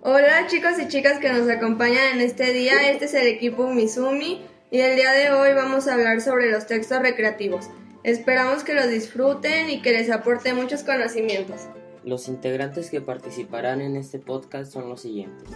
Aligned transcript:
Hola 0.00 0.46
chicos 0.46 0.78
y 0.80 0.86
chicas 0.86 1.18
que 1.18 1.32
nos 1.32 1.48
acompañan 1.48 2.14
en 2.14 2.20
este 2.20 2.52
día, 2.52 2.88
este 2.88 3.06
es 3.06 3.14
el 3.14 3.26
equipo 3.26 3.68
Mizumi 3.74 4.42
y 4.70 4.78
el 4.78 4.94
día 4.94 5.10
de 5.10 5.32
hoy 5.32 5.54
vamos 5.54 5.88
a 5.88 5.94
hablar 5.94 6.20
sobre 6.20 6.52
los 6.52 6.68
textos 6.68 7.00
recreativos. 7.00 7.68
Esperamos 8.04 8.62
que 8.62 8.74
los 8.74 8.88
disfruten 8.88 9.68
y 9.70 9.82
que 9.82 9.90
les 9.90 10.08
aporte 10.12 10.54
muchos 10.54 10.84
conocimientos. 10.84 11.62
Los 12.04 12.28
integrantes 12.28 12.90
que 12.90 13.00
participarán 13.00 13.80
en 13.80 13.96
este 13.96 14.20
podcast 14.20 14.72
son 14.72 14.88
los 14.88 15.00
siguientes. 15.00 15.50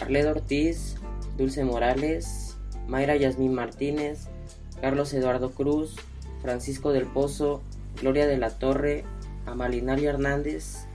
Arleda 0.00 0.30
Ortiz, 0.30 0.94
Dulce 1.36 1.64
Morales, 1.64 2.56
Mayra 2.86 3.16
Yasmín 3.16 3.52
Martínez, 3.52 4.28
Carlos 4.80 5.12
Eduardo 5.12 5.50
Cruz, 5.50 5.96
Francisco 6.40 6.92
del 6.92 7.06
Pozo, 7.06 7.62
Gloria 8.00 8.28
de 8.28 8.36
la 8.36 8.50
Torre, 8.50 9.02
Amalinario 9.44 10.08
Hernández 10.08 10.86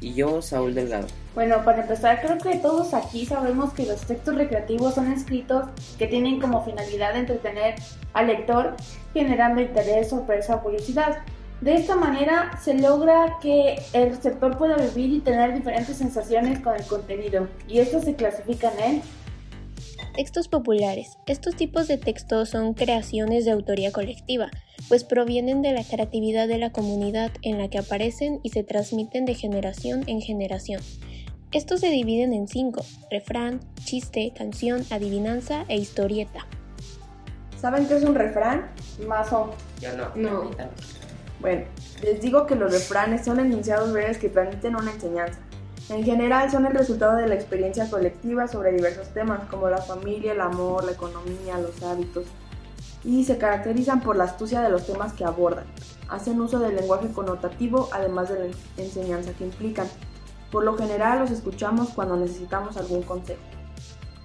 y 0.00 0.14
yo, 0.14 0.42
Saúl 0.42 0.74
Delgado. 0.74 1.06
Bueno, 1.34 1.64
para 1.64 1.82
empezar, 1.82 2.20
creo 2.20 2.38
que 2.38 2.56
todos 2.58 2.94
aquí 2.94 3.26
sabemos 3.26 3.72
que 3.72 3.86
los 3.86 4.00
textos 4.00 4.34
recreativos 4.34 4.94
son 4.94 5.12
escritos 5.12 5.66
que 5.98 6.06
tienen 6.06 6.40
como 6.40 6.64
finalidad 6.64 7.16
entretener 7.16 7.76
al 8.14 8.26
lector, 8.26 8.76
generando 9.12 9.60
interés, 9.60 10.10
sorpresa 10.10 10.56
o 10.56 10.62
publicidad. 10.62 11.18
De 11.60 11.74
esta 11.74 11.94
manera 11.94 12.58
se 12.62 12.72
logra 12.74 13.36
que 13.42 13.82
el 13.92 14.10
receptor 14.10 14.56
pueda 14.56 14.76
vivir 14.76 15.10
y 15.12 15.20
tener 15.20 15.52
diferentes 15.52 15.98
sensaciones 15.98 16.58
con 16.60 16.74
el 16.74 16.84
contenido, 16.86 17.48
y 17.68 17.80
esto 17.80 18.00
se 18.00 18.14
clasifica 18.14 18.72
en 18.78 19.02
Textos 20.14 20.48
populares. 20.48 21.18
Estos 21.26 21.54
tipos 21.54 21.86
de 21.86 21.96
textos 21.96 22.50
son 22.50 22.74
creaciones 22.74 23.44
de 23.44 23.52
autoría 23.52 23.92
colectiva, 23.92 24.50
pues 24.88 25.04
provienen 25.04 25.62
de 25.62 25.72
la 25.72 25.84
creatividad 25.84 26.48
de 26.48 26.58
la 26.58 26.70
comunidad 26.72 27.30
en 27.42 27.58
la 27.58 27.68
que 27.68 27.78
aparecen 27.78 28.40
y 28.42 28.50
se 28.50 28.64
transmiten 28.64 29.24
de 29.24 29.34
generación 29.34 30.02
en 30.08 30.20
generación. 30.20 30.82
Estos 31.52 31.80
se 31.80 31.90
dividen 31.90 32.32
en 32.32 32.48
cinco, 32.48 32.84
refrán, 33.10 33.60
chiste, 33.84 34.32
canción, 34.36 34.84
adivinanza 34.90 35.64
e 35.68 35.76
historieta. 35.76 36.46
¿Saben 37.60 37.86
qué 37.86 37.96
es 37.96 38.02
un 38.02 38.14
refrán? 38.14 38.70
Mazo. 39.06 39.54
Ya 39.80 39.92
no. 39.92 40.14
No. 40.16 40.50
Bueno, 41.40 41.64
les 42.02 42.20
digo 42.20 42.46
que 42.46 42.54
los 42.54 42.72
refranes 42.72 43.24
son 43.24 43.40
enunciados 43.40 43.92
breves 43.92 44.18
que 44.18 44.28
transmiten 44.28 44.76
una 44.76 44.92
enseñanza. 44.92 45.40
En 45.90 46.04
general 46.04 46.48
son 46.52 46.66
el 46.66 46.72
resultado 46.72 47.16
de 47.16 47.26
la 47.26 47.34
experiencia 47.34 47.90
colectiva 47.90 48.46
sobre 48.46 48.70
diversos 48.70 49.08
temas 49.08 49.40
como 49.50 49.68
la 49.68 49.82
familia, 49.82 50.32
el 50.32 50.40
amor, 50.40 50.84
la 50.84 50.92
economía, 50.92 51.58
los 51.58 51.82
hábitos, 51.82 52.26
y 53.02 53.24
se 53.24 53.38
caracterizan 53.38 54.00
por 54.00 54.14
la 54.14 54.22
astucia 54.22 54.60
de 54.60 54.68
los 54.68 54.86
temas 54.86 55.12
que 55.14 55.24
abordan. 55.24 55.64
Hacen 56.08 56.40
uso 56.40 56.60
del 56.60 56.76
lenguaje 56.76 57.08
connotativo 57.08 57.88
además 57.92 58.28
de 58.28 58.38
la 58.38 58.54
enseñanza 58.76 59.32
que 59.32 59.42
implican. 59.42 59.88
Por 60.52 60.64
lo 60.64 60.76
general 60.76 61.18
los 61.18 61.32
escuchamos 61.32 61.88
cuando 61.88 62.16
necesitamos 62.16 62.76
algún 62.76 63.02
consejo. 63.02 63.42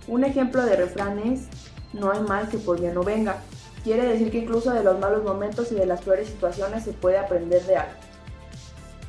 Un 0.08 0.24
ejemplo 0.24 0.64
de 0.64 0.76
refrán 0.76 1.18
es, 1.18 1.48
no 1.94 2.12
hay 2.12 2.20
mal 2.22 2.48
que 2.48 2.60
por 2.60 2.80
bien 2.80 2.94
no 2.94 3.02
venga. 3.02 3.38
Quiere 3.84 4.06
decir 4.06 4.30
que 4.30 4.38
incluso 4.38 4.72
de 4.72 4.84
los 4.84 5.00
malos 5.00 5.24
momentos 5.24 5.72
y 5.72 5.76
de 5.76 5.88
las 5.88 6.02
peores 6.02 6.28
situaciones 6.28 6.84
se 6.84 6.94
puede 6.94 7.18
aprender 7.18 7.64
de 7.64 7.78
algo. 7.78 8.05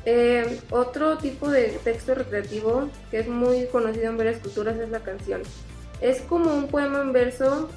Eh, 0.09 0.61
otro 0.69 1.17
tipo 1.17 1.49
de 1.49 1.63
texto 1.83 2.15
recreativo 2.15 2.89
que 3.11 3.19
es 3.19 3.27
muy 3.27 3.65
conocido 3.65 4.05
en 4.05 4.15
varias 4.15 4.39
culturas 4.39 4.77
es 4.77 4.89
la 4.89 5.01
canción. 5.01 5.41
Es 5.99 6.21
como 6.21 6.53
un 6.53 6.69
poema 6.69 7.01
en 7.01 7.11
verso 7.11 7.69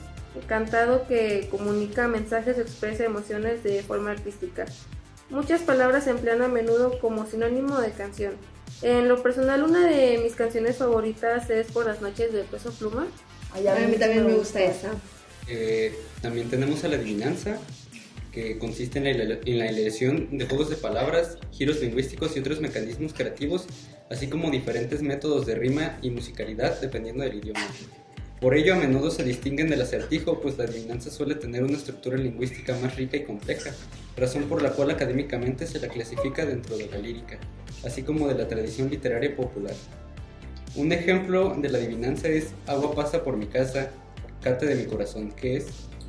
cantado 0.47 1.09
que 1.09 1.49
comunica 1.51 2.07
mensajes 2.07 2.57
o 2.57 2.61
expresa 2.61 3.05
emociones 3.05 3.65
de 3.65 3.83
forma 3.83 4.13
artística. 4.13 4.65
Muchas 5.29 5.63
palabras 5.63 6.05
se 6.05 6.11
emplean 6.11 6.41
a 6.43 6.47
menudo 6.47 7.01
como 7.01 7.27
sinónimo 7.27 7.81
de 7.81 7.91
canción. 7.91 8.35
En 8.81 9.09
lo 9.09 9.21
personal, 9.25 9.65
una 9.65 9.85
de 9.89 10.19
mis 10.23 10.37
canciones 10.37 10.77
favoritas 10.77 11.51
es 11.51 11.67
Por 11.73 11.87
las 11.87 12.01
noches 12.01 12.33
de 12.33 12.45
Peso 12.45 12.71
Pluma. 12.71 13.09
a 13.55 13.87
mí 13.89 13.97
también 13.97 14.29
me 14.29 14.35
gusta 14.35 14.63
esa. 14.63 14.93
Eh, 15.49 15.99
también 16.23 16.49
tenemos 16.49 16.85
a 16.85 16.89
la 16.89 16.95
adivinanza, 16.95 17.59
que 18.33 18.59
consiste 18.59 18.99
en 18.99 19.59
la, 19.59 19.67
elección 19.67 20.37
de 20.37 20.47
juegos 20.47 20.71
de 20.71 20.77
palabras, 20.77 21.39
giros 21.53 21.81
lingüísticos 21.81 22.37
y 22.37 22.41
otros 22.41 22.61
mecanismos 22.61 23.13
creativos, 23.13 23.67
así 24.11 24.29
como 24.29 24.51
diferentes 24.51 25.03
métodos 25.03 25.47
de 25.47 25.55
rima 25.55 25.99
y 26.03 26.11
musicalidad 26.11 26.81
dependiendo 26.81 27.25
del 27.25 27.37
idioma. 27.37 27.67
Por 28.41 28.55
ello, 28.55 28.75
a 28.75 28.79
menudo 28.79 29.11
se 29.11 29.23
distinguen 29.23 29.69
del 29.69 29.83
acertijo, 29.83 30.41
pues 30.41 30.57
la 30.57 30.65
adivinanza 30.65 31.11
suele 31.11 31.35
tener 31.35 31.63
una 31.63 31.77
estructura 31.77 32.17
lingüística 32.17 32.75
más 32.77 32.97
rica 32.97 33.19
y 33.19 33.25
compleja, 33.25 33.75
razón 34.17 34.45
por 34.45 34.63
la 34.63 34.71
cual 34.73 34.91
académicamente 34.91 35.67
se 35.67 35.79
la 35.79 35.89
clasifica 35.89 36.47
dentro 36.47 36.79
de 36.79 36.87
la 36.87 36.97
lírica, 36.97 37.39
así 37.85 38.03
como 38.03 38.29
de 38.29 38.35
la 38.35 38.49
tradición 38.49 38.89
literaria 38.89 39.37
popular. 39.37 39.75
Un 40.75 40.93
ejemplo 40.93 41.55
de 41.59 41.69
la 41.69 41.79
adivinanza 41.79 42.29
es 42.29 42.53
Agua 42.67 42.95
pasa 42.95 43.25
por 43.25 43.37
mi 43.37 43.47
casa, 43.47 43.91
cate 44.41 44.67
de 44.67 44.77
mi 44.77 44.85
corazón, 44.85 45.33
que 45.33 45.57
es 45.57 45.67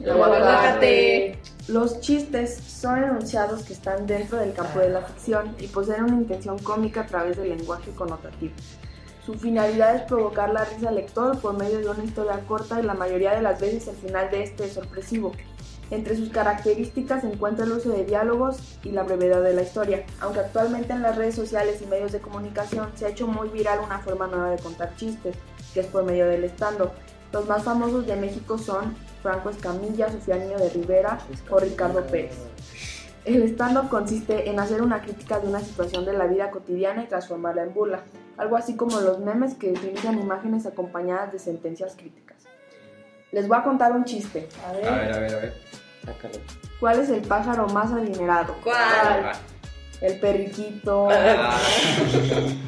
Aguacate. 0.09 1.37
Los 1.67 1.99
chistes 2.01 2.55
son 2.55 3.03
enunciados 3.03 3.63
que 3.63 3.73
están 3.73 4.07
dentro 4.07 4.37
del 4.37 4.53
campo 4.53 4.79
de 4.79 4.89
la 4.89 5.01
ficción 5.01 5.55
y 5.59 5.67
poseen 5.67 6.05
una 6.05 6.15
intención 6.15 6.57
cómica 6.59 7.01
a 7.01 7.05
través 7.05 7.37
del 7.37 7.49
lenguaje 7.49 7.91
connotativo. 7.91 8.53
Su 9.25 9.35
finalidad 9.35 9.95
es 9.95 10.01
provocar 10.03 10.51
la 10.51 10.65
risa 10.65 10.89
al 10.89 10.95
lector 10.95 11.39
por 11.39 11.55
medio 11.55 11.79
de 11.79 11.89
una 11.89 12.03
historia 12.03 12.39
corta 12.47 12.79
y 12.79 12.83
la 12.83 12.95
mayoría 12.95 13.35
de 13.35 13.43
las 13.43 13.61
veces 13.61 13.87
el 13.87 13.95
final 13.95 14.31
de 14.31 14.43
este 14.43 14.65
es 14.65 14.73
sorpresivo. 14.73 15.33
Entre 15.91 16.15
sus 16.15 16.29
características 16.29 17.21
se 17.21 17.27
encuentra 17.27 17.65
el 17.65 17.73
uso 17.73 17.89
de 17.89 18.05
diálogos 18.05 18.57
y 18.83 18.91
la 18.91 19.03
brevedad 19.03 19.43
de 19.43 19.53
la 19.53 19.61
historia, 19.61 20.05
aunque 20.21 20.39
actualmente 20.39 20.93
en 20.93 21.03
las 21.03 21.17
redes 21.17 21.35
sociales 21.35 21.81
y 21.81 21.85
medios 21.85 22.13
de 22.13 22.21
comunicación 22.21 22.89
se 22.95 23.05
ha 23.05 23.09
hecho 23.09 23.27
muy 23.27 23.49
viral 23.49 23.79
una 23.85 23.99
forma 23.99 24.25
nueva 24.27 24.49
de 24.49 24.57
contar 24.57 24.95
chistes, 24.95 25.35
que 25.73 25.81
es 25.81 25.87
por 25.87 26.03
medio 26.03 26.25
del 26.27 26.45
stand-up. 26.45 26.91
Los 27.31 27.47
más 27.47 27.63
famosos 27.63 28.05
de 28.05 28.15
México 28.15 28.57
son 28.57 28.95
Franco 29.21 29.49
Escamilla, 29.49 30.11
Sofía 30.11 30.35
Niño 30.35 30.57
de 30.57 30.69
Rivera 30.69 31.19
o 31.49 31.59
Ricardo 31.59 32.05
Pérez. 32.07 32.35
El 33.23 33.43
stand-up 33.43 33.89
consiste 33.89 34.49
en 34.49 34.59
hacer 34.59 34.81
una 34.81 35.01
crítica 35.01 35.39
de 35.39 35.47
una 35.47 35.59
situación 35.59 36.05
de 36.05 36.13
la 36.13 36.25
vida 36.25 36.49
cotidiana 36.49 37.03
y 37.03 37.07
transformarla 37.07 37.63
en 37.63 37.73
burla, 37.73 38.01
algo 38.37 38.57
así 38.57 38.75
como 38.75 38.99
los 38.99 39.19
memes 39.19 39.53
que 39.53 39.71
utilizan 39.71 40.19
imágenes 40.19 40.65
acompañadas 40.65 41.31
de 41.31 41.39
sentencias 41.39 41.95
críticas. 41.95 42.37
Les 43.31 43.47
voy 43.47 43.57
a 43.57 43.63
contar 43.63 43.91
un 43.91 44.03
chiste. 44.05 44.49
A 44.67 44.71
ver, 44.73 44.87
a 44.87 44.95
ver, 44.97 45.13
a 45.13 45.37
ver. 45.37 45.53
¿Cuál 46.79 46.99
es 46.99 47.09
el 47.09 47.21
pájaro 47.21 47.67
más 47.67 47.91
adinerado? 47.91 48.55
¿Cuál? 48.63 49.31
El 50.01 50.19
perriquito. 50.19 51.07
Ah, 51.11 51.57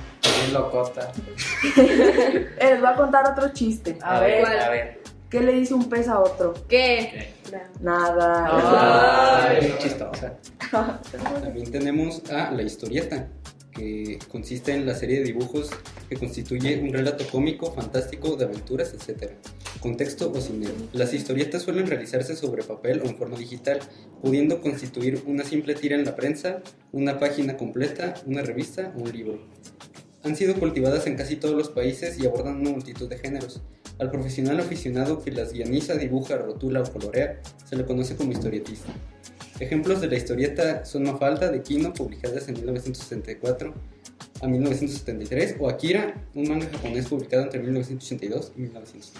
Les 1.76 2.80
voy 2.80 2.90
a 2.90 2.96
contar 2.96 3.32
otro 3.32 3.54
chiste. 3.54 3.98
A 4.02 4.20
ver, 4.20 4.46
a 4.46 4.70
ver. 4.70 5.04
¿Qué 5.30 5.40
le 5.40 5.54
dice 5.54 5.74
un 5.74 5.90
pez 5.90 6.08
a 6.08 6.20
otro? 6.20 6.54
¿Qué? 6.68 7.34
Nada. 7.82 9.48
Ay, 9.50 9.76
chistosa. 9.80 10.38
También 11.42 11.72
tenemos 11.72 12.22
a 12.32 12.52
la 12.52 12.62
historieta, 12.62 13.28
que 13.76 14.20
consiste 14.32 14.74
en 14.74 14.86
la 14.86 14.94
serie 14.96 15.20
de 15.20 15.26
dibujos 15.26 15.72
que 16.10 16.18
constituye 16.18 16.80
un 16.80 16.94
relato 16.94 17.26
cómico, 17.32 17.72
fantástico, 17.72 18.36
de 18.36 18.46
aventuras, 18.46 18.94
etc. 18.94 19.32
Con 19.80 19.98
texto 19.98 20.32
o 20.32 20.40
sin 20.40 20.64
él. 20.64 20.90
Las 20.94 21.14
historietas 21.14 21.64
suelen 21.64 21.88
realizarse 21.88 22.36
sobre 22.36 22.64
papel 22.64 23.02
o 23.02 23.06
en 23.06 23.18
forma 23.18 23.38
digital, 23.38 23.80
pudiendo 24.22 24.62
constituir 24.62 25.24
una 25.26 25.44
simple 25.44 25.76
tira 25.76 25.96
en 25.96 26.06
la 26.06 26.16
prensa, 26.16 26.62
una 26.92 27.20
página 27.20 27.58
completa, 27.58 28.14
una 28.26 28.44
revista 28.44 28.94
o 28.96 29.02
un 29.02 29.12
libro. 29.12 29.40
Han 30.24 30.38
sido 30.38 30.56
cultivadas 30.56 31.06
en 31.06 31.16
casi 31.16 31.36
todos 31.36 31.56
los 31.56 31.70
países 31.70 32.18
y 32.18 32.26
abordan 32.26 32.62
una 32.62 32.70
multitud 32.70 33.10
de 33.10 33.18
géneros. 33.18 33.62
Al 34.00 34.10
profesional 34.10 34.60
aficionado 34.60 35.22
que 35.22 35.32
las 35.32 35.52
guioniza, 35.52 35.96
dibuja, 35.96 36.38
rotula 36.38 36.82
o 36.82 36.92
colorea 36.92 37.42
se 37.66 37.76
le 37.76 37.86
conoce 37.86 38.16
como 38.16 38.32
historietista. 38.32 38.92
Ejemplos 39.60 40.02
de 40.02 40.08
la 40.08 40.16
historieta 40.16 40.86
son 40.86 41.04
Mafalda 41.04 41.52
de 41.52 41.62
Kino, 41.62 41.94
publicadas 41.94 42.48
en 42.48 42.56
1964 42.56 43.74
a 44.42 44.48
1973, 44.48 45.58
o 45.60 45.70
Akira, 45.70 46.16
un 46.34 46.48
manga 46.48 46.68
japonés 46.72 47.08
publicado 47.08 47.44
entre 47.44 47.60
1982 47.60 48.54
y 48.56 48.62
1970. 48.62 49.20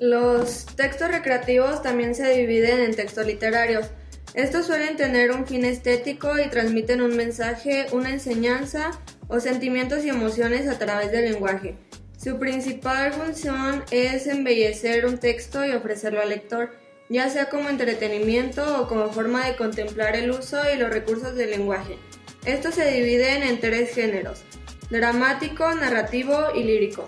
Los 0.00 0.64
textos 0.76 1.10
recreativos 1.10 1.82
también 1.82 2.14
se 2.14 2.32
dividen 2.34 2.80
en 2.80 2.94
textos 2.94 3.26
literarios. 3.26 3.86
Estos 4.32 4.66
suelen 4.66 4.96
tener 4.96 5.32
un 5.32 5.46
fin 5.46 5.64
estético 5.64 6.38
y 6.38 6.48
transmiten 6.48 7.02
un 7.02 7.16
mensaje, 7.16 7.86
una 7.92 8.10
enseñanza 8.10 8.92
o 9.30 9.40
sentimientos 9.40 10.04
y 10.04 10.10
emociones 10.10 10.68
a 10.68 10.78
través 10.78 11.12
del 11.12 11.32
lenguaje. 11.32 11.76
Su 12.22 12.38
principal 12.38 13.14
función 13.14 13.82
es 13.90 14.26
embellecer 14.26 15.06
un 15.06 15.16
texto 15.16 15.64
y 15.64 15.70
ofrecerlo 15.70 16.20
al 16.20 16.28
lector, 16.28 16.70
ya 17.08 17.30
sea 17.30 17.48
como 17.48 17.70
entretenimiento 17.70 18.82
o 18.82 18.88
como 18.88 19.10
forma 19.10 19.46
de 19.46 19.56
contemplar 19.56 20.14
el 20.16 20.30
uso 20.30 20.58
y 20.70 20.76
los 20.76 20.90
recursos 20.90 21.34
del 21.34 21.50
lenguaje. 21.50 21.96
Estos 22.44 22.74
se 22.74 22.90
dividen 22.90 23.42
en 23.42 23.58
tres 23.58 23.94
géneros, 23.94 24.42
dramático, 24.90 25.72
narrativo 25.74 26.48
y 26.54 26.64
lírico. 26.64 27.06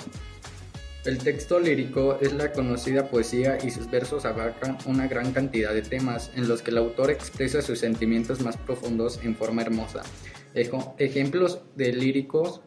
El 1.05 1.19
texto 1.19 1.59
lírico 1.59 2.19
es 2.21 2.33
la 2.33 2.53
conocida 2.53 3.09
poesía 3.09 3.59
y 3.61 3.71
sus 3.71 3.91
versos 3.91 4.25
abarcan 4.25 4.79
una 4.87 5.09
gran 5.09 5.33
cantidad 5.33 5.75
de 5.75 5.83
temas 5.83 6.31
en 6.37 6.47
los 6.47 6.63
que 6.63 6.71
el 6.71 6.79
autor 6.79 7.11
expresa 7.11 7.61
sus 7.61 7.81
sentimientos 7.81 8.41
más 8.41 8.57
profundos 8.57 9.19
en 9.25 9.35
forma 9.35 9.63
hermosa. 9.63 10.03
Ejemplos 10.55 11.61
de 11.75 11.93
líricos 11.93 12.61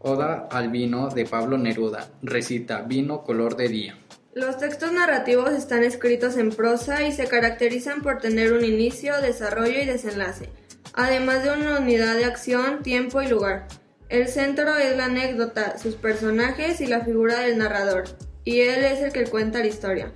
Oda 0.00 0.48
al 0.50 0.68
vino 0.68 1.08
de 1.08 1.24
Pablo 1.24 1.56
Neruda. 1.56 2.10
Recita 2.22 2.82
Vino 2.82 3.24
color 3.24 3.56
de 3.56 3.68
día. 3.68 3.98
Los 4.34 4.58
textos 4.58 4.92
narrativos 4.92 5.50
están 5.52 5.82
escritos 5.82 6.36
en 6.36 6.50
prosa 6.50 7.02
y 7.08 7.12
se 7.12 7.26
caracterizan 7.26 8.02
por 8.02 8.18
tener 8.18 8.52
un 8.52 8.64
inicio, 8.64 9.20
desarrollo 9.20 9.80
y 9.80 9.86
desenlace, 9.86 10.50
además 10.92 11.42
de 11.42 11.52
una 11.52 11.78
unidad 11.78 12.16
de 12.16 12.26
acción, 12.26 12.82
tiempo 12.82 13.22
y 13.22 13.28
lugar. 13.28 13.66
El 14.08 14.26
centro 14.28 14.74
es 14.78 14.96
la 14.96 15.04
anécdota, 15.04 15.76
sus 15.76 15.94
personajes 15.94 16.80
y 16.80 16.86
la 16.86 17.04
figura 17.04 17.40
del 17.40 17.58
narrador, 17.58 18.04
y 18.42 18.60
él 18.60 18.82
es 18.82 19.02
el 19.02 19.12
que 19.12 19.24
cuenta 19.24 19.58
la 19.58 19.66
historia. 19.66 20.12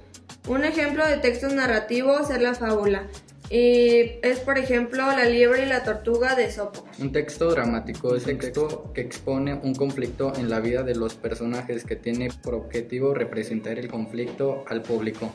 Un 0.48 0.64
ejemplo 0.64 1.06
de 1.06 1.18
textos 1.18 1.52
narrativos 1.52 2.30
es 2.30 2.40
la 2.40 2.54
fábula, 2.54 3.06
y 3.50 4.18
es, 4.22 4.40
por 4.40 4.56
ejemplo, 4.56 5.04
La 5.08 5.26
liebre 5.26 5.64
y 5.64 5.68
la 5.68 5.84
tortuga 5.84 6.34
de 6.34 6.50
Sopo. 6.50 6.86
Un 6.98 7.12
texto 7.12 7.50
dramático 7.50 8.16
es 8.16 8.26
un 8.26 8.38
texto 8.38 8.90
que 8.94 9.02
expone 9.02 9.52
un 9.62 9.74
conflicto 9.74 10.32
en 10.36 10.48
la 10.48 10.60
vida 10.60 10.82
de 10.84 10.94
los 10.94 11.14
personajes 11.14 11.84
que 11.84 11.96
tiene 11.96 12.30
por 12.42 12.54
objetivo 12.54 13.12
representar 13.12 13.78
el 13.78 13.88
conflicto 13.88 14.64
al 14.68 14.80
público. 14.80 15.34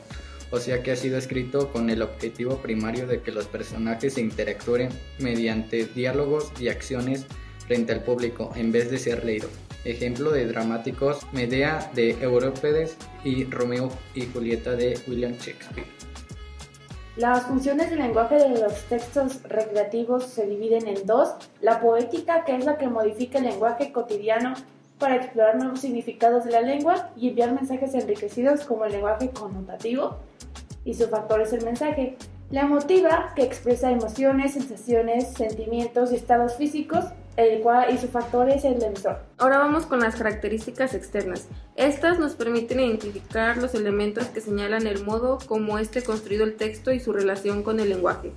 O 0.50 0.58
sea 0.58 0.82
que 0.82 0.90
ha 0.90 0.96
sido 0.96 1.16
escrito 1.16 1.70
con 1.70 1.90
el 1.90 2.02
objetivo 2.02 2.56
primario 2.56 3.06
de 3.06 3.20
que 3.20 3.30
los 3.30 3.46
personajes 3.46 4.14
se 4.14 4.20
interactúen 4.20 4.88
mediante 5.20 5.84
diálogos 5.84 6.50
y 6.58 6.70
acciones 6.70 7.26
frente 7.68 7.92
al 7.92 8.02
público 8.02 8.50
en 8.56 8.72
vez 8.72 8.90
de 8.90 8.98
ser 8.98 9.24
leídos. 9.24 9.50
Ejemplo 9.84 10.32
de 10.32 10.46
dramáticos, 10.46 11.24
Medea 11.32 11.88
de 11.94 12.10
Eurípides 12.20 12.96
y 13.22 13.44
Romeo 13.44 13.90
y 14.14 14.26
Julieta 14.26 14.72
de 14.72 14.98
William 15.06 15.34
Shakespeare. 15.34 15.86
Las 17.16 17.46
funciones 17.46 17.90
del 17.90 18.00
lenguaje 18.00 18.36
de 18.36 18.60
los 18.60 18.84
textos 18.88 19.42
recreativos 19.44 20.24
se 20.24 20.46
dividen 20.46 20.86
en 20.88 21.06
dos. 21.06 21.34
La 21.60 21.80
poética, 21.80 22.44
que 22.44 22.56
es 22.56 22.64
la 22.64 22.78
que 22.78 22.88
modifica 22.88 23.38
el 23.38 23.44
lenguaje 23.44 23.92
cotidiano 23.92 24.54
para 24.98 25.16
explorar 25.16 25.56
nuevos 25.56 25.80
significados 25.80 26.44
de 26.44 26.52
la 26.52 26.60
lengua 26.60 27.10
y 27.16 27.28
enviar 27.28 27.52
mensajes 27.52 27.94
enriquecidos 27.94 28.64
como 28.64 28.84
el 28.84 28.92
lenguaje 28.92 29.30
connotativo, 29.30 30.18
y 30.84 30.94
su 30.94 31.08
factor 31.08 31.40
es 31.40 31.52
el 31.52 31.64
mensaje. 31.64 32.16
La 32.50 32.62
emotiva, 32.62 33.32
que 33.36 33.42
expresa 33.42 33.90
emociones, 33.90 34.54
sensaciones, 34.54 35.34
sentimientos 35.34 36.12
y 36.12 36.16
estados 36.16 36.56
físicos, 36.56 37.04
y 37.90 37.98
su 37.98 38.08
factor 38.08 38.50
es 38.50 38.64
el 38.64 38.82
emisor. 38.82 39.18
Ahora 39.38 39.58
vamos 39.58 39.86
con 39.86 40.00
las 40.00 40.16
características 40.16 40.94
externas. 40.94 41.46
Estas 41.76 42.18
nos 42.18 42.34
permiten 42.34 42.80
identificar 42.80 43.58
los 43.58 43.74
elementos 43.74 44.26
que 44.26 44.40
señalan 44.40 44.88
el 44.88 45.04
modo 45.04 45.38
como 45.46 45.78
esté 45.78 46.02
construido 46.02 46.44
el 46.44 46.56
texto 46.56 46.90
y 46.90 46.98
su 46.98 47.12
relación 47.12 47.62
con 47.62 47.78
el 47.78 47.90
lenguaje. 47.90 48.32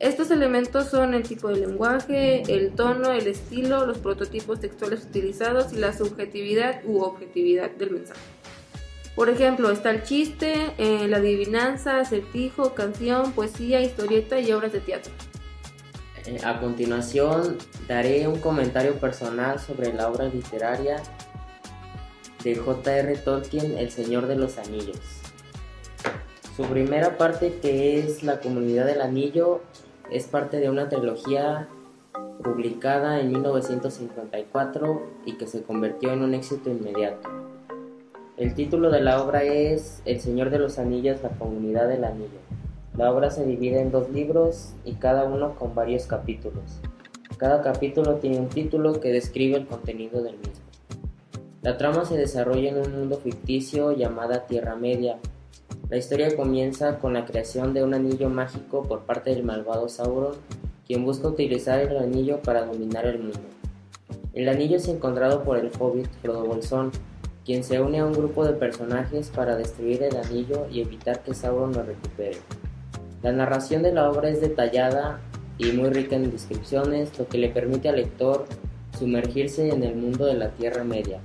Estos 0.00 0.32
elementos 0.32 0.88
son 0.88 1.14
el 1.14 1.22
tipo 1.22 1.48
de 1.48 1.60
lenguaje, 1.60 2.42
el 2.52 2.72
tono, 2.72 3.12
el 3.12 3.28
estilo, 3.28 3.86
los 3.86 3.98
prototipos 3.98 4.58
textuales 4.58 5.04
utilizados 5.04 5.72
y 5.72 5.76
la 5.76 5.92
subjetividad 5.92 6.80
u 6.84 7.02
objetividad 7.02 7.70
del 7.70 7.92
mensaje. 7.92 8.20
Por 9.14 9.28
ejemplo, 9.28 9.70
está 9.70 9.90
el 9.90 10.02
chiste, 10.02 10.72
eh, 10.78 11.06
la 11.06 11.18
adivinanza, 11.18 12.00
acertijo, 12.00 12.74
canción, 12.74 13.30
poesía, 13.30 13.80
historieta 13.80 14.40
y 14.40 14.50
obras 14.50 14.72
de 14.72 14.80
teatro. 14.80 15.12
Eh, 16.26 16.38
a 16.44 16.60
continuación 16.60 17.58
daré 17.88 18.28
un 18.28 18.38
comentario 18.38 18.94
personal 18.94 19.58
sobre 19.58 19.92
la 19.92 20.08
obra 20.08 20.26
literaria 20.26 21.02
de 22.44 22.54
J.R. 22.54 23.16
Tolkien, 23.16 23.76
El 23.76 23.90
Señor 23.90 24.26
de 24.26 24.36
los 24.36 24.58
Anillos. 24.58 25.00
Su 26.56 26.64
primera 26.64 27.16
parte, 27.18 27.58
que 27.60 27.98
es 27.98 28.22
La 28.22 28.40
Comunidad 28.40 28.86
del 28.86 29.00
Anillo, 29.00 29.62
es 30.10 30.26
parte 30.26 30.58
de 30.58 30.70
una 30.70 30.88
trilogía 30.88 31.68
publicada 32.44 33.20
en 33.20 33.32
1954 33.32 35.02
y 35.24 35.36
que 35.38 35.46
se 35.46 35.62
convirtió 35.62 36.12
en 36.12 36.22
un 36.22 36.34
éxito 36.34 36.70
inmediato. 36.70 37.28
El 38.36 38.54
título 38.54 38.90
de 38.90 39.00
la 39.00 39.22
obra 39.22 39.42
es 39.44 40.02
El 40.04 40.20
Señor 40.20 40.50
de 40.50 40.58
los 40.58 40.78
Anillos, 40.78 41.22
la 41.22 41.30
Comunidad 41.30 41.88
del 41.88 42.04
Anillo. 42.04 42.40
La 42.96 43.10
obra 43.10 43.30
se 43.30 43.46
divide 43.46 43.80
en 43.80 43.90
dos 43.90 44.10
libros 44.10 44.74
y 44.84 44.94
cada 44.94 45.24
uno 45.24 45.54
con 45.54 45.74
varios 45.74 46.04
capítulos. 46.04 46.80
Cada 47.38 47.62
capítulo 47.62 48.16
tiene 48.16 48.38
un 48.38 48.48
título 48.50 49.00
que 49.00 49.10
describe 49.10 49.56
el 49.56 49.66
contenido 49.66 50.22
del 50.22 50.36
mismo. 50.36 50.62
La 51.62 51.78
trama 51.78 52.04
se 52.04 52.18
desarrolla 52.18 52.68
en 52.68 52.78
un 52.78 52.92
mundo 52.92 53.16
ficticio 53.16 53.92
llamada 53.92 54.46
Tierra 54.46 54.76
Media. 54.76 55.18
La 55.88 55.96
historia 55.96 56.36
comienza 56.36 56.98
con 56.98 57.14
la 57.14 57.24
creación 57.24 57.72
de 57.72 57.82
un 57.82 57.94
anillo 57.94 58.28
mágico 58.28 58.82
por 58.82 59.06
parte 59.06 59.30
del 59.30 59.42
malvado 59.42 59.88
Sauron, 59.88 60.34
quien 60.86 61.06
busca 61.06 61.28
utilizar 61.28 61.80
el 61.80 61.96
anillo 61.96 62.42
para 62.42 62.66
dominar 62.66 63.06
el 63.06 63.20
mundo. 63.20 63.40
El 64.34 64.50
anillo 64.50 64.76
es 64.76 64.86
encontrado 64.88 65.44
por 65.44 65.56
el 65.56 65.70
hobbit 65.78 66.08
Frodo 66.20 66.44
Bolsón, 66.44 66.90
quien 67.46 67.64
se 67.64 67.80
une 67.80 68.00
a 68.00 68.04
un 68.04 68.12
grupo 68.12 68.44
de 68.44 68.52
personajes 68.52 69.30
para 69.30 69.56
destruir 69.56 70.02
el 70.02 70.16
anillo 70.16 70.66
y 70.70 70.82
evitar 70.82 71.22
que 71.22 71.32
Sauron 71.32 71.72
lo 71.72 71.82
recupere. 71.82 72.36
La 73.22 73.30
narración 73.30 73.82
de 73.82 73.92
la 73.92 74.10
obra 74.10 74.28
es 74.28 74.40
detallada 74.40 75.20
y 75.56 75.72
muy 75.72 75.90
rica 75.90 76.16
en 76.16 76.30
descripciones, 76.32 77.16
lo 77.18 77.28
que 77.28 77.38
le 77.38 77.50
permite 77.50 77.88
al 77.88 77.96
lector 77.96 78.46
sumergirse 78.98 79.68
en 79.68 79.84
el 79.84 79.94
mundo 79.94 80.26
de 80.26 80.34
la 80.34 80.50
Tierra 80.50 80.82
Media. 80.82 81.20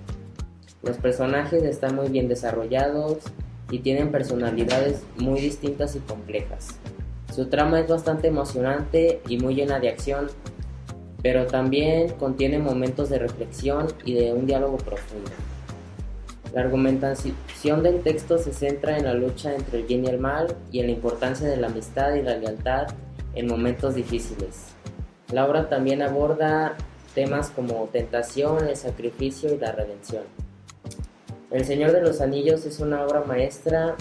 Los 0.83 0.97
personajes 0.97 1.63
están 1.63 1.95
muy 1.95 2.09
bien 2.09 2.27
desarrollados 2.27 3.17
y 3.71 3.79
tienen 3.79 4.11
personalidades 4.11 5.03
muy 5.17 5.41
distintas 5.41 5.95
y 5.95 5.99
complejas. 5.99 6.77
Su 7.33 7.47
trama 7.47 7.79
es 7.79 7.87
bastante 7.87 8.27
emocionante 8.27 9.21
y 9.27 9.39
muy 9.39 9.55
llena 9.55 9.79
de 9.79 9.89
acción, 9.89 10.27
pero 11.23 11.47
también 11.47 12.09
contiene 12.13 12.59
momentos 12.59 13.09
de 13.09 13.19
reflexión 13.19 13.87
y 14.05 14.13
de 14.13 14.33
un 14.33 14.45
diálogo 14.45 14.77
profundo. 14.77 15.31
La 16.57 16.63
argumentación 16.63 17.83
del 17.83 18.01
texto 18.01 18.39
se 18.39 18.51
centra 18.51 18.97
en 18.97 19.05
la 19.05 19.13
lucha 19.13 19.53
entre 19.53 19.77
el 19.77 19.85
bien 19.85 20.05
y 20.05 20.07
el 20.07 20.17
mal 20.17 20.55
y 20.71 20.79
en 20.79 20.87
la 20.87 20.93
importancia 20.93 21.47
de 21.47 21.55
la 21.55 21.67
amistad 21.67 22.15
y 22.15 22.23
la 22.23 22.35
lealtad 22.35 22.87
en 23.35 23.45
momentos 23.45 23.93
difíciles. 23.93 24.69
La 25.31 25.45
obra 25.45 25.69
también 25.69 26.01
aborda 26.01 26.75
temas 27.13 27.51
como 27.51 27.87
tentación, 27.93 28.67
el 28.67 28.75
sacrificio 28.75 29.53
y 29.53 29.59
la 29.59 29.71
redención. 29.71 30.23
El 31.51 31.63
Señor 31.63 31.91
de 31.91 32.01
los 32.01 32.21
Anillos 32.21 32.65
es 32.65 32.79
una 32.79 33.05
obra 33.05 33.21
maestra 33.21 33.95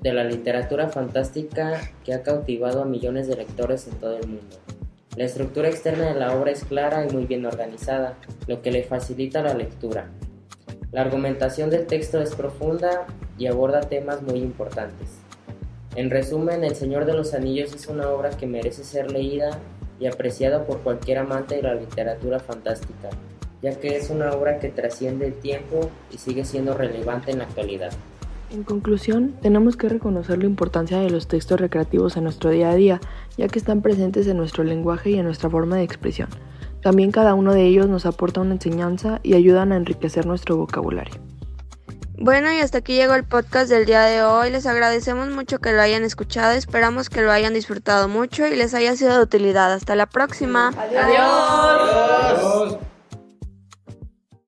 de 0.00 0.14
la 0.14 0.24
literatura 0.24 0.88
fantástica 0.88 1.82
que 2.02 2.14
ha 2.14 2.22
cautivado 2.22 2.80
a 2.80 2.86
millones 2.86 3.28
de 3.28 3.36
lectores 3.36 3.86
en 3.88 3.96
todo 3.96 4.16
el 4.16 4.26
mundo. 4.26 4.56
La 5.16 5.24
estructura 5.24 5.68
externa 5.68 6.14
de 6.14 6.18
la 6.18 6.34
obra 6.34 6.50
es 6.50 6.64
clara 6.64 7.06
y 7.06 7.12
muy 7.12 7.26
bien 7.26 7.44
organizada, 7.44 8.14
lo 8.46 8.62
que 8.62 8.72
le 8.72 8.84
facilita 8.84 9.42
la 9.42 9.52
lectura. 9.52 10.08
La 10.92 11.02
argumentación 11.02 11.70
del 11.70 11.86
texto 11.86 12.20
es 12.20 12.34
profunda 12.34 13.06
y 13.38 13.46
aborda 13.46 13.80
temas 13.80 14.22
muy 14.22 14.40
importantes. 14.40 15.20
En 15.94 16.10
resumen, 16.10 16.64
El 16.64 16.74
Señor 16.74 17.04
de 17.04 17.14
los 17.14 17.32
Anillos 17.32 17.72
es 17.74 17.86
una 17.86 18.08
obra 18.08 18.30
que 18.30 18.48
merece 18.48 18.82
ser 18.82 19.12
leída 19.12 19.56
y 20.00 20.06
apreciada 20.06 20.64
por 20.64 20.80
cualquier 20.80 21.18
amante 21.18 21.54
de 21.54 21.62
la 21.62 21.74
literatura 21.74 22.40
fantástica, 22.40 23.10
ya 23.62 23.78
que 23.78 23.96
es 23.96 24.10
una 24.10 24.32
obra 24.32 24.58
que 24.58 24.68
trasciende 24.68 25.28
el 25.28 25.34
tiempo 25.34 25.90
y 26.10 26.18
sigue 26.18 26.44
siendo 26.44 26.74
relevante 26.74 27.30
en 27.30 27.38
la 27.38 27.44
actualidad. 27.44 27.92
En 28.50 28.64
conclusión, 28.64 29.36
tenemos 29.40 29.76
que 29.76 29.88
reconocer 29.88 30.38
la 30.38 30.46
importancia 30.46 30.98
de 30.98 31.10
los 31.10 31.28
textos 31.28 31.60
recreativos 31.60 32.16
en 32.16 32.24
nuestro 32.24 32.50
día 32.50 32.70
a 32.70 32.74
día, 32.74 33.00
ya 33.36 33.46
que 33.46 33.60
están 33.60 33.80
presentes 33.80 34.26
en 34.26 34.36
nuestro 34.36 34.64
lenguaje 34.64 35.10
y 35.10 35.18
en 35.20 35.24
nuestra 35.24 35.48
forma 35.48 35.76
de 35.76 35.84
expresión. 35.84 36.28
También 36.82 37.12
cada 37.12 37.34
uno 37.34 37.52
de 37.52 37.64
ellos 37.64 37.88
nos 37.88 38.06
aporta 38.06 38.40
una 38.40 38.54
enseñanza 38.54 39.20
y 39.22 39.34
ayudan 39.34 39.72
a 39.72 39.76
enriquecer 39.76 40.26
nuestro 40.26 40.56
vocabulario. 40.56 41.20
Bueno, 42.22 42.52
y 42.52 42.58
hasta 42.60 42.78
aquí 42.78 42.96
llegó 42.96 43.14
el 43.14 43.24
podcast 43.24 43.70
del 43.70 43.86
día 43.86 44.02
de 44.02 44.22
hoy. 44.22 44.50
Les 44.50 44.66
agradecemos 44.66 45.30
mucho 45.30 45.58
que 45.58 45.72
lo 45.72 45.80
hayan 45.80 46.04
escuchado. 46.04 46.52
Esperamos 46.52 47.08
que 47.08 47.22
lo 47.22 47.32
hayan 47.32 47.54
disfrutado 47.54 48.08
mucho 48.08 48.46
y 48.46 48.56
les 48.56 48.74
haya 48.74 48.94
sido 48.94 49.16
de 49.16 49.22
utilidad. 49.22 49.72
Hasta 49.72 49.96
la 49.96 50.04
próxima. 50.04 50.68
Adiós. 50.98 52.76